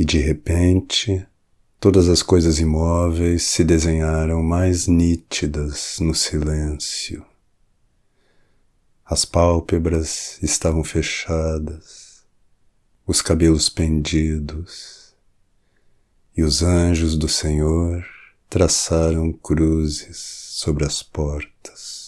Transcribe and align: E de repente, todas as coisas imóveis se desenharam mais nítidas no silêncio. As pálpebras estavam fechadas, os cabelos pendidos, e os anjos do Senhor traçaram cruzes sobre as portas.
E 0.00 0.04
de 0.06 0.18
repente, 0.18 1.26
todas 1.78 2.08
as 2.08 2.22
coisas 2.22 2.58
imóveis 2.58 3.42
se 3.42 3.62
desenharam 3.62 4.42
mais 4.42 4.86
nítidas 4.86 5.98
no 6.00 6.14
silêncio. 6.14 7.22
As 9.04 9.26
pálpebras 9.26 10.38
estavam 10.42 10.82
fechadas, 10.82 12.24
os 13.06 13.20
cabelos 13.20 13.68
pendidos, 13.68 15.14
e 16.34 16.42
os 16.42 16.62
anjos 16.62 17.14
do 17.14 17.28
Senhor 17.28 18.02
traçaram 18.48 19.30
cruzes 19.30 20.16
sobre 20.16 20.86
as 20.86 21.02
portas. 21.02 21.99